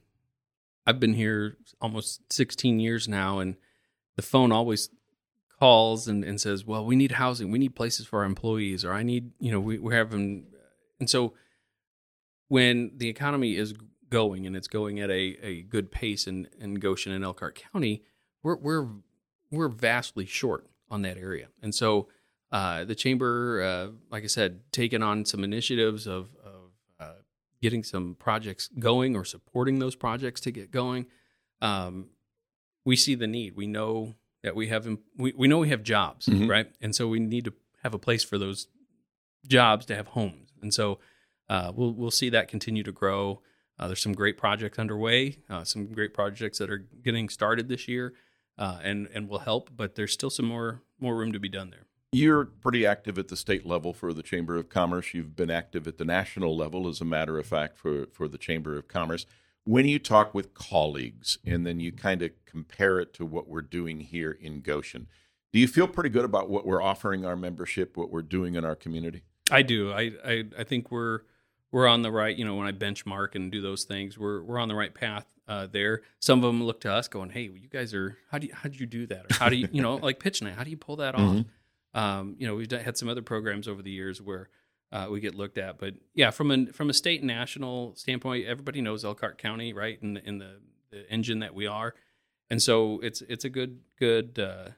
I've 0.88 0.98
been 0.98 1.12
here 1.12 1.58
almost 1.82 2.32
16 2.32 2.80
years 2.80 3.06
now, 3.08 3.40
and 3.40 3.56
the 4.16 4.22
phone 4.22 4.52
always 4.52 4.88
calls 5.60 6.08
and, 6.08 6.24
and 6.24 6.40
says, 6.40 6.64
"Well, 6.64 6.86
we 6.86 6.96
need 6.96 7.12
housing, 7.12 7.50
we 7.50 7.58
need 7.58 7.76
places 7.76 8.06
for 8.06 8.20
our 8.20 8.24
employees, 8.24 8.86
or 8.86 8.94
I 8.94 9.02
need, 9.02 9.32
you 9.38 9.52
know, 9.52 9.60
we, 9.60 9.78
we're 9.78 9.92
having." 9.92 10.46
And 10.98 11.10
so, 11.10 11.34
when 12.48 12.92
the 12.96 13.10
economy 13.10 13.56
is 13.56 13.74
going 14.08 14.46
and 14.46 14.56
it's 14.56 14.66
going 14.66 14.98
at 14.98 15.10
a, 15.10 15.36
a 15.42 15.62
good 15.62 15.92
pace 15.92 16.26
in, 16.26 16.48
in 16.58 16.76
Goshen 16.76 17.12
and 17.12 17.22
Elkhart 17.22 17.62
County, 17.70 18.02
we're 18.42 18.56
we're 18.56 18.88
we're 19.50 19.68
vastly 19.68 20.24
short 20.24 20.70
on 20.90 21.02
that 21.02 21.18
area, 21.18 21.48
and 21.60 21.74
so 21.74 22.08
uh, 22.50 22.84
the 22.84 22.94
chamber, 22.94 23.62
uh, 23.62 23.88
like 24.10 24.24
I 24.24 24.26
said, 24.26 24.60
taking 24.72 25.02
on 25.02 25.26
some 25.26 25.44
initiatives 25.44 26.06
of, 26.06 26.30
getting 27.60 27.82
some 27.82 28.14
projects 28.18 28.68
going 28.78 29.16
or 29.16 29.24
supporting 29.24 29.78
those 29.78 29.96
projects 29.96 30.40
to 30.42 30.50
get 30.50 30.70
going. 30.70 31.06
Um, 31.60 32.10
we 32.84 32.96
see 32.96 33.14
the 33.14 33.26
need. 33.26 33.56
We 33.56 33.66
know 33.66 34.14
that 34.42 34.54
we 34.54 34.68
have 34.68 34.86
we, 35.16 35.32
we 35.36 35.48
know 35.48 35.58
we 35.58 35.68
have 35.70 35.82
jobs, 35.82 36.26
Mhm. 36.26 36.48
right? 36.48 36.70
And 36.80 36.94
so 36.94 37.08
we 37.08 37.18
need 37.18 37.44
to 37.46 37.52
have 37.82 37.94
a 37.94 37.98
place 37.98 38.22
for 38.24 38.38
those 38.38 38.68
jobs 39.46 39.86
to 39.86 39.96
have 39.96 40.08
homes. 40.08 40.50
And 40.62 40.72
so 40.72 40.98
uh, 41.48 41.72
we'll 41.74 41.92
we'll 41.92 42.10
see 42.10 42.28
that 42.30 42.48
continue 42.48 42.82
to 42.84 42.92
grow. 42.92 43.42
Uh, 43.78 43.86
there's 43.88 44.02
some 44.02 44.12
great 44.14 44.36
projects 44.36 44.78
underway, 44.78 45.38
uh, 45.48 45.64
some 45.64 45.86
great 45.86 46.12
projects 46.14 46.58
that 46.58 46.70
are 46.70 46.78
getting 47.02 47.28
started 47.28 47.68
this 47.68 47.88
year, 47.88 48.14
uh, 48.56 48.78
and 48.82 49.08
and 49.14 49.28
will 49.28 49.38
help. 49.40 49.70
But 49.76 49.94
there's 49.96 50.12
still 50.12 50.30
some 50.30 50.46
more 50.46 50.82
more 51.00 51.16
room 51.16 51.32
to 51.32 51.40
be 51.40 51.48
done 51.48 51.70
there. 51.70 51.86
You're 52.10 52.46
pretty 52.46 52.86
active 52.86 53.18
at 53.18 53.28
the 53.28 53.36
state 53.36 53.66
level 53.66 53.92
for 53.92 54.14
the 54.14 54.22
Chamber 54.22 54.56
of 54.56 54.70
Commerce. 54.70 55.12
You've 55.12 55.36
been 55.36 55.50
active 55.50 55.86
at 55.86 55.98
the 55.98 56.04
national 56.06 56.56
level, 56.56 56.88
as 56.88 57.02
a 57.02 57.04
matter 57.04 57.38
of 57.38 57.46
fact, 57.46 57.76
for, 57.76 58.06
for 58.06 58.28
the 58.28 58.38
Chamber 58.38 58.78
of 58.78 58.88
Commerce. 58.88 59.26
When 59.64 59.86
you 59.86 59.98
talk 59.98 60.32
with 60.32 60.54
colleagues 60.54 61.38
and 61.44 61.66
then 61.66 61.80
you 61.80 61.92
kind 61.92 62.22
of 62.22 62.30
compare 62.46 62.98
it 62.98 63.12
to 63.14 63.26
what 63.26 63.46
we're 63.48 63.60
doing 63.60 64.00
here 64.00 64.30
in 64.32 64.62
Goshen, 64.62 65.06
do 65.52 65.58
you 65.58 65.68
feel 65.68 65.86
pretty 65.86 66.08
good 66.08 66.24
about 66.24 66.48
what 66.48 66.64
we're 66.64 66.80
offering 66.82 67.26
our 67.26 67.36
membership, 67.36 67.94
what 67.96 68.10
we're 68.10 68.22
doing 68.22 68.54
in 68.54 68.64
our 68.64 68.74
community? 68.74 69.24
I 69.50 69.60
do. 69.62 69.92
I, 69.92 70.12
I 70.24 70.44
I 70.58 70.64
think 70.64 70.90
we're 70.90 71.20
we're 71.72 71.86
on 71.86 72.00
the 72.02 72.10
right. 72.10 72.34
You 72.36 72.44
know, 72.46 72.54
when 72.54 72.66
I 72.66 72.72
benchmark 72.72 73.34
and 73.34 73.52
do 73.52 73.60
those 73.60 73.84
things, 73.84 74.18
we're 74.18 74.42
we're 74.42 74.58
on 74.58 74.68
the 74.68 74.74
right 74.74 74.94
path. 74.94 75.26
uh, 75.48 75.66
there. 75.66 76.02
Some 76.20 76.38
of 76.40 76.44
them 76.44 76.62
look 76.62 76.80
to 76.82 76.92
us, 76.92 77.08
going, 77.08 77.30
"Hey, 77.30 77.42
you 77.42 77.68
guys 77.70 77.92
are 77.94 78.18
how 78.30 78.38
do 78.38 78.46
you 78.46 78.54
how 78.54 78.68
do 78.68 78.78
you 78.78 78.84
do 78.86 79.06
that? 79.06 79.24
Or 79.30 79.34
how 79.34 79.48
do 79.48 79.56
you 79.56 79.68
you 79.72 79.80
know 79.82 79.96
like 79.96 80.18
pitch 80.20 80.42
night? 80.42 80.54
How 80.54 80.64
do 80.64 80.70
you 80.70 80.76
pull 80.76 80.96
that 80.96 81.14
off?" 81.14 81.44
Um, 81.94 82.36
you 82.38 82.46
know, 82.46 82.54
we've 82.54 82.70
had 82.70 82.96
some 82.96 83.08
other 83.08 83.22
programs 83.22 83.66
over 83.66 83.82
the 83.82 83.90
years 83.90 84.20
where 84.20 84.48
uh, 84.92 85.08
we 85.10 85.20
get 85.20 85.34
looked 85.34 85.58
at, 85.58 85.78
but 85.78 85.94
yeah, 86.14 86.30
from 86.30 86.50
a 86.50 86.66
from 86.72 86.90
a 86.90 86.94
state 86.94 87.20
and 87.20 87.26
national 87.26 87.94
standpoint, 87.96 88.46
everybody 88.46 88.80
knows 88.80 89.04
Elkhart 89.04 89.38
County, 89.38 89.72
right? 89.72 90.00
And 90.02 90.18
in, 90.18 90.24
in 90.26 90.38
the, 90.38 90.60
the 90.90 91.10
engine 91.10 91.40
that 91.40 91.54
we 91.54 91.66
are, 91.66 91.94
and 92.50 92.62
so 92.62 93.00
it's 93.00 93.20
it's 93.22 93.44
a 93.44 93.50
good 93.50 93.80
good. 93.98 94.38
Uh, 94.38 94.70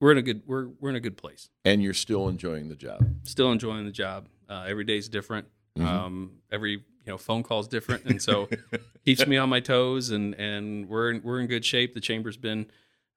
we're 0.00 0.12
in 0.12 0.18
a 0.18 0.22
good 0.22 0.42
we're 0.46 0.68
we're 0.80 0.90
in 0.90 0.96
a 0.96 1.00
good 1.00 1.16
place. 1.16 1.48
And 1.64 1.82
you're 1.82 1.94
still 1.94 2.28
enjoying 2.28 2.68
the 2.68 2.76
job. 2.76 3.06
Still 3.24 3.52
enjoying 3.52 3.84
the 3.84 3.92
job. 3.92 4.28
Uh, 4.48 4.64
every 4.66 4.84
day's 4.84 5.08
different. 5.08 5.48
Um, 5.78 6.32
every 6.50 6.72
you 6.72 6.82
know 7.06 7.18
phone 7.18 7.42
call's 7.42 7.68
different, 7.68 8.04
and 8.04 8.20
so 8.20 8.48
keeps 9.04 9.26
me 9.26 9.36
on 9.36 9.48
my 9.48 9.60
toes. 9.60 10.10
And 10.10 10.34
and 10.34 10.88
we're 10.88 11.10
in, 11.10 11.22
we're 11.22 11.40
in 11.40 11.46
good 11.46 11.64
shape. 11.64 11.94
The 11.94 12.00
chamber's 12.00 12.36
been 12.36 12.66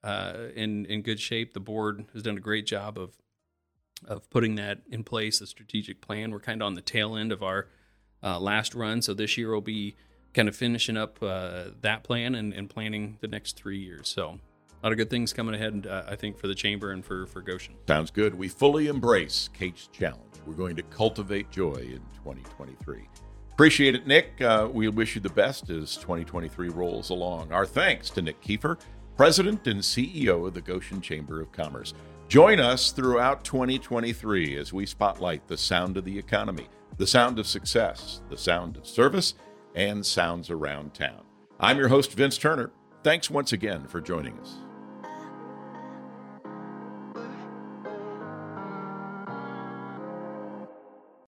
uh, 0.03 0.48
in 0.56 0.86
in 0.86 1.01
good 1.01 1.20
shape. 1.20 1.53
The 1.53 1.60
board 1.60 2.06
has 2.13 2.24
done 2.24 2.38
a 2.38 2.41
great 2.41 2.65
job 2.65 2.98
of 2.98 3.18
of 4.08 4.29
putting 4.29 4.56
that 4.56 4.79
in 4.89 5.03
place, 5.03 5.41
a 5.41 5.48
strategic 5.48 6.01
plan. 6.01 6.32
We're 6.32 6.39
kind 6.39 6.62
of 6.62 6.65
on 6.68 6.74
the 6.75 6.82
tail 6.82 7.15
end 7.15 7.32
of 7.32 7.44
our 7.44 7.68
uh, 8.24 8.39
last 8.39 8.75
run, 8.75 9.01
so 9.01 9.13
this 9.13 9.38
year 9.38 9.51
will 9.51 9.62
be 9.62 9.96
kind 10.34 10.48
of 10.48 10.56
finishing 10.56 10.98
up 10.98 11.22
uh, 11.22 11.65
that 11.82 12.03
plan 12.03 12.36
and, 12.36 12.53
and 12.53 12.70
planning 12.70 13.18
the 13.22 13.27
next 13.27 13.56
three 13.56 13.79
years. 13.79 14.08
So 14.08 14.39
a 14.82 14.86
lot 14.86 14.91
of 14.91 14.98
good 14.98 15.10
things 15.10 15.34
coming 15.34 15.56
ahead, 15.56 15.88
uh, 15.89 16.03
I 16.08 16.15
think, 16.15 16.38
for 16.38 16.48
the 16.48 16.56
chamber 16.56 16.91
and 16.91 17.03
for 17.03 17.25
for 17.27 17.41
Goshen. 17.41 17.75
Sounds 17.88 18.12
good. 18.12 18.36
We 18.36 18.48
fully 18.48 18.88
embrace 18.88 19.50
Kate's 19.53 19.88
challenge. 19.88 20.24
We're 20.46 20.53
going 20.53 20.75
to 20.77 20.84
cultivate 20.84 21.51
joy 21.51 21.74
in 21.74 22.01
2023. 22.24 23.08
Appreciate 23.51 23.94
it, 23.94 24.08
Nick. 24.08 24.41
Uh, 24.41 24.70
we 24.72 24.88
wish 24.88 25.15
you 25.15 25.22
the 25.22 25.29
best 25.29 25.70
as 25.70 25.98
2023 25.98 26.70
rolls 26.70 27.10
along. 27.10 27.51
Our 27.51 27.65
thanks 27.65 28.10
to 28.12 28.22
Nick 28.22 28.41
Kiefer, 28.41 28.79
President 29.20 29.68
and 29.68 29.82
CEO 29.82 30.48
of 30.48 30.54
the 30.54 30.62
Goshen 30.62 31.02
Chamber 31.02 31.42
of 31.42 31.52
Commerce. 31.52 31.94
Join 32.30 32.62
us 32.62 32.94
throughout 32.94 33.44
2023 33.44 34.56
as 34.56 34.72
we 34.72 34.86
spotlight 34.86 35.46
the 35.46 35.58
sound 35.58 35.98
of 35.98 36.06
the 36.06 36.18
economy, 36.18 36.70
the 36.96 37.06
sound 37.06 37.38
of 37.38 37.46
success, 37.46 38.22
the 38.30 38.38
sound 38.38 38.78
of 38.78 38.88
service, 38.88 39.34
and 39.76 40.06
sounds 40.06 40.50
around 40.50 40.94
town. 40.94 41.26
I'm 41.60 41.78
your 41.78 41.90
host, 41.90 42.14
Vince 42.14 42.38
Turner. 42.38 42.72
Thanks 43.04 43.30
once 43.30 43.52
again 43.52 43.88
for 43.88 44.00
joining 44.00 44.40
us. 44.40 44.60